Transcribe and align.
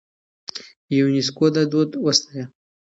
يونيسکو 0.97 1.45
دا 1.55 1.63
دود 1.71 1.89
وستايه. 2.05 2.45